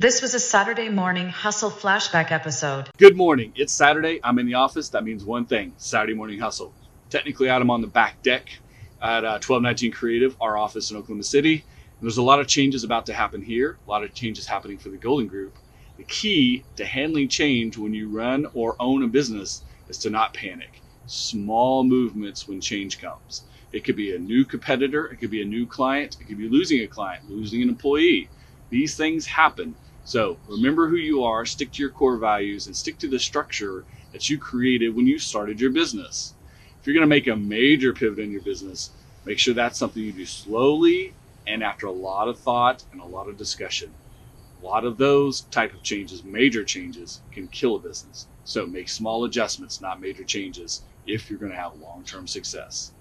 [0.00, 2.88] This was a Saturday morning hustle flashback episode.
[2.96, 3.52] Good morning.
[3.54, 4.18] It's Saturday.
[4.24, 4.88] I'm in the office.
[4.88, 6.72] That means one thing Saturday morning hustle.
[7.10, 8.48] Technically, I'm on the back deck
[9.02, 11.52] at uh, 1219 Creative, our office in Oklahoma City.
[11.52, 14.78] And there's a lot of changes about to happen here, a lot of changes happening
[14.78, 15.54] for the Golden Group.
[15.98, 20.32] The key to handling change when you run or own a business is to not
[20.32, 20.80] panic.
[21.04, 23.42] Small movements when change comes.
[23.70, 26.48] It could be a new competitor, it could be a new client, it could be
[26.48, 28.30] losing a client, losing an employee.
[28.70, 29.74] These things happen.
[30.04, 33.84] So remember who you are, stick to your core values, and stick to the structure
[34.12, 36.34] that you created when you started your business.
[36.80, 38.90] If you're going to make a major pivot in your business,
[39.24, 41.14] make sure that's something you do slowly
[41.46, 43.92] and after a lot of thought and a lot of discussion.
[44.62, 48.26] A lot of those type of changes, major changes, can kill a business.
[48.44, 52.92] So make small adjustments, not major changes, if you're going to have long-term success.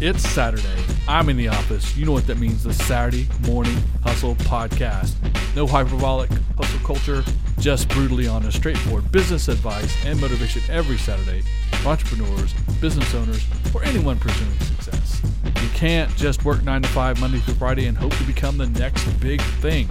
[0.00, 0.84] It's Saturday.
[1.08, 1.96] I'm in the office.
[1.96, 5.14] You know what that means the Saturday Morning Hustle Podcast.
[5.54, 7.24] No hyperbolic hustle culture,
[7.60, 11.42] just brutally honest, straightforward business advice and motivation every Saturday
[11.80, 15.22] for entrepreneurs, business owners, or anyone pursuing success.
[15.44, 18.66] You can't just work 9 to 5 Monday through Friday and hope to become the
[18.66, 19.88] next big thing.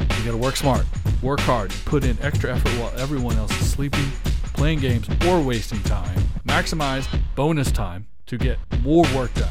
[0.00, 0.84] You gotta work smart,
[1.22, 4.10] work hard, put in extra effort while everyone else is sleeping,
[4.54, 6.18] playing games, or wasting time.
[6.44, 9.48] Maximize bonus time to get more work done.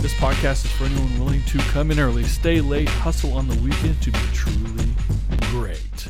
[0.00, 3.56] This podcast is for anyone willing to come in early, stay late, hustle on the
[3.56, 4.90] weekend to be truly
[5.50, 6.08] great.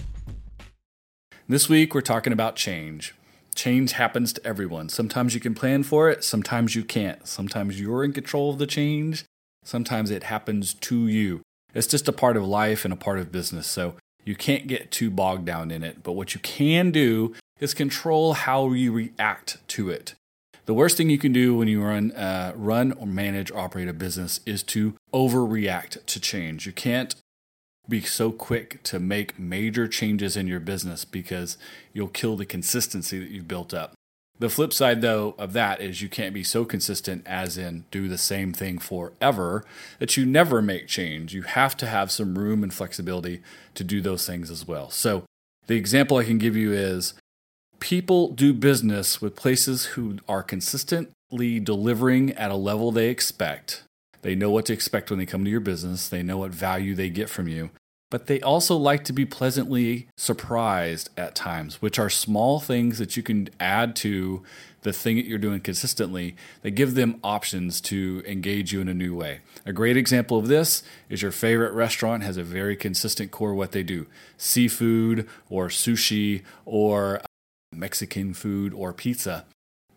[1.49, 3.15] This week, we're talking about change.
[3.55, 4.89] Change happens to everyone.
[4.89, 7.27] Sometimes you can plan for it, sometimes you can't.
[7.27, 9.25] Sometimes you're in control of the change,
[9.65, 11.41] sometimes it happens to you.
[11.73, 13.95] It's just a part of life and a part of business, so
[14.25, 16.03] you can't get too bogged down in it.
[16.03, 20.15] But what you can do is control how you react to it.
[20.69, 23.95] The worst thing you can do when you run, uh, run or manage operate a
[23.95, 26.67] business is to overreact to change.
[26.67, 27.15] You can't
[27.89, 31.57] be so quick to make major changes in your business because
[31.95, 33.95] you'll kill the consistency that you've built up.
[34.39, 38.07] The flip side, though, of that is you can't be so consistent, as in do
[38.07, 39.65] the same thing forever,
[40.01, 41.33] that you never make change.
[41.33, 43.41] You have to have some room and flexibility
[43.75, 44.91] to do those things as well.
[44.91, 45.25] So,
[45.67, 47.15] the example I can give you is
[47.81, 53.83] people do business with places who are consistently delivering at a level they expect.
[54.23, 56.95] They know what to expect when they come to your business, they know what value
[56.95, 57.71] they get from you,
[58.11, 63.17] but they also like to be pleasantly surprised at times, which are small things that
[63.17, 64.43] you can add to
[64.83, 68.95] the thing that you're doing consistently that give them options to engage you in a
[68.95, 69.41] new way.
[69.67, 73.73] A great example of this is your favorite restaurant has a very consistent core what
[73.73, 74.07] they do
[74.37, 77.21] seafood or sushi or
[77.73, 79.47] Mexican food or pizza.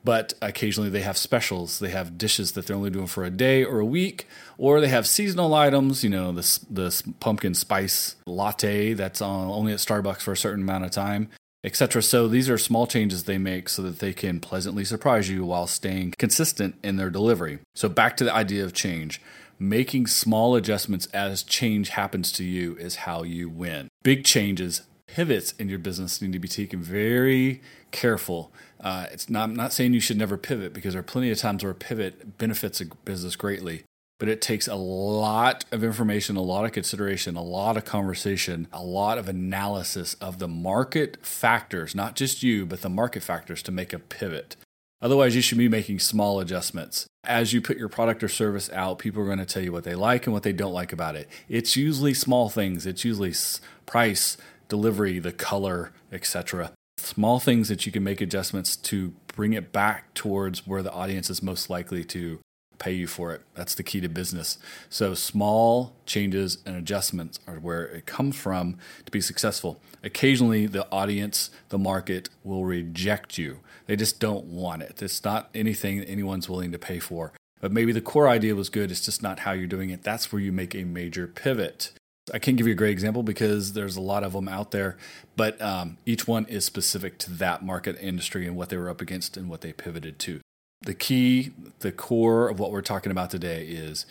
[0.03, 1.77] But occasionally they have specials.
[1.77, 4.27] They have dishes that they're only doing for a day or a week,
[4.57, 6.03] or they have seasonal items.
[6.03, 10.85] You know, this pumpkin spice latte that's on, only at Starbucks for a certain amount
[10.85, 11.29] of time,
[11.63, 12.01] etc.
[12.01, 15.67] So these are small changes they make so that they can pleasantly surprise you while
[15.67, 17.59] staying consistent in their delivery.
[17.75, 19.21] So back to the idea of change.
[19.59, 23.89] Making small adjustments as change happens to you is how you win.
[24.01, 24.81] Big changes
[25.16, 27.61] pivots in your business need to be taken very
[27.91, 28.51] careful.
[28.79, 31.38] Uh, it's not, I'm not saying you should never pivot because there are plenty of
[31.38, 33.83] times where a pivot benefits a business greatly,
[34.19, 38.67] but it takes a lot of information, a lot of consideration, a lot of conversation,
[38.71, 43.61] a lot of analysis of the market factors, not just you, but the market factors
[43.63, 44.55] to make a pivot.
[45.01, 47.05] Otherwise, you should be making small adjustments.
[47.25, 49.83] As you put your product or service out, people are going to tell you what
[49.83, 51.27] they like and what they don't like about it.
[51.50, 53.33] It's usually small things, it's usually
[53.85, 54.38] price,
[54.71, 56.71] delivery, the color, etc.
[56.97, 61.29] Small things that you can make adjustments to bring it back towards where the audience
[61.29, 62.39] is most likely to
[62.79, 63.41] pay you for it.
[63.53, 64.57] That's the key to business.
[64.89, 69.81] So small changes and adjustments are where it comes from to be successful.
[70.03, 73.59] Occasionally the audience, the market will reject you.
[73.88, 75.01] They just don't want it.
[75.01, 77.33] It's not anything anyone's willing to pay for.
[77.59, 80.01] But maybe the core idea was good, it's just not how you're doing it.
[80.01, 81.91] That's where you make a major pivot.
[82.33, 84.97] I can't give you a great example because there's a lot of them out there,
[85.35, 89.01] but um, each one is specific to that market industry and what they were up
[89.01, 90.39] against and what they pivoted to.
[90.81, 94.06] The key, the core of what we're talking about today is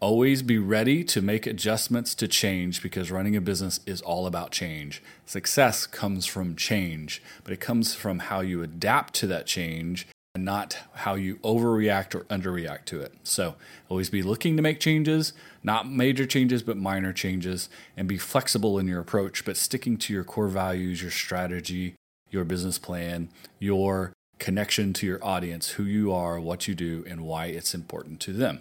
[0.00, 4.50] always be ready to make adjustments to change because running a business is all about
[4.50, 5.02] change.
[5.26, 10.06] Success comes from change, but it comes from how you adapt to that change
[10.44, 13.14] not how you overreact or underreact to it.
[13.22, 13.56] So
[13.88, 15.32] always be looking to make changes,
[15.62, 20.12] not major changes, but minor changes, and be flexible in your approach, but sticking to
[20.12, 21.94] your core values, your strategy,
[22.30, 23.28] your business plan,
[23.58, 28.20] your connection to your audience, who you are, what you do, and why it's important
[28.20, 28.60] to them.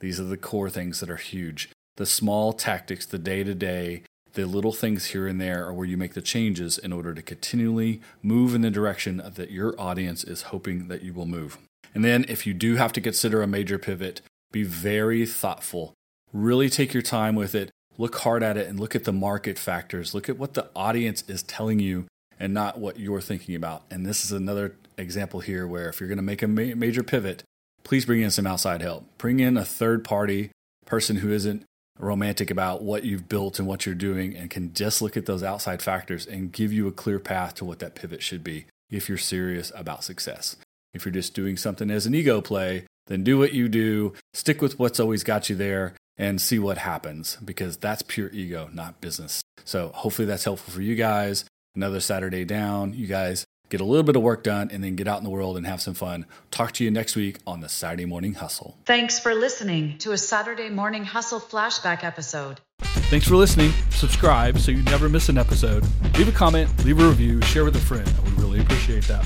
[0.00, 1.70] These are the core things that are huge.
[1.96, 4.02] The small tactics, the day to day,
[4.34, 7.22] The little things here and there are where you make the changes in order to
[7.22, 11.58] continually move in the direction that your audience is hoping that you will move.
[11.94, 15.92] And then, if you do have to consider a major pivot, be very thoughtful.
[16.32, 17.70] Really take your time with it.
[17.98, 20.14] Look hard at it and look at the market factors.
[20.14, 22.06] Look at what the audience is telling you
[22.40, 23.82] and not what you're thinking about.
[23.90, 27.02] And this is another example here where if you're going to make a ma- major
[27.02, 27.42] pivot,
[27.84, 29.04] please bring in some outside help.
[29.18, 30.50] Bring in a third party
[30.86, 31.64] person who isn't
[31.98, 35.42] romantic about what you've built and what you're doing and can just look at those
[35.42, 39.08] outside factors and give you a clear path to what that pivot should be if
[39.08, 40.56] you're serious about success.
[40.94, 44.60] If you're just doing something as an ego play, then do what you do, stick
[44.60, 49.00] with what's always got you there, and see what happens because that's pure ego, not
[49.00, 49.42] business.
[49.64, 51.44] So hopefully that's helpful for you guys.
[51.74, 52.92] Another Saturday down.
[52.92, 55.30] You guys get a little bit of work done and then get out in the
[55.30, 56.26] world and have some fun.
[56.50, 58.76] Talk to you next week on the Saturday Morning Hustle.
[58.84, 62.60] Thanks for listening to a Saturday Morning Hustle flashback episode.
[62.82, 63.72] Thanks for listening.
[63.88, 65.86] Subscribe so you never miss an episode.
[66.18, 68.06] Leave a comment, leave a review, share with a friend.
[68.06, 69.24] I would really appreciate that.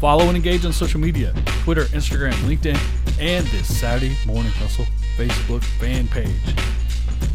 [0.00, 1.32] Follow and engage on social media
[1.62, 2.78] Twitter, Instagram, LinkedIn,
[3.20, 4.86] and this Saturday Morning Hustle
[5.16, 6.34] Facebook fan page.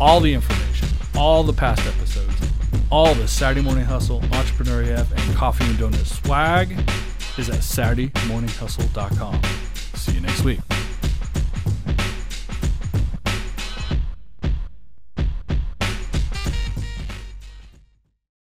[0.02, 2.49] All the information, all the past episodes,
[2.92, 6.72] all the Saturday Morning Hustle, Entrepreneur and Coffee and Donuts swag
[7.38, 9.42] is at SaturdayMorningHustle.com.
[9.96, 10.60] See you next week.